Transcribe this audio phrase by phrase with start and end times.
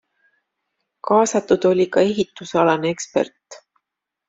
[1.09, 3.63] Kaasatud oli ka ehitusalane ekspert.